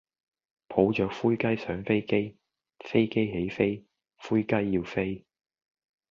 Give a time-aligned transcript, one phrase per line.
[0.67, 2.35] 抱著灰雞上飛機，
[2.83, 3.85] 飛機起飛，
[4.17, 5.23] 灰雞要飛